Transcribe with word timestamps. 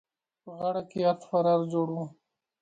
په 0.43 0.49
غاړه 0.59 0.81
کې 0.89 0.99
يې 1.01 1.07
ارت 1.09 1.21
پرار 1.29 1.59
جوړ 1.73 1.87
وو. 1.95 2.05